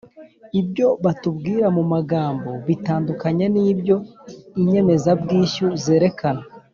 Ibyo 0.61 0.87
batubwira 1.03 1.65
mu 1.75 1.83
magambo 1.93 2.51
bitandukanye 2.67 3.45
nibyo 3.55 3.95
Inyemezabwishyu 4.61 5.67
zerekana 5.83 6.43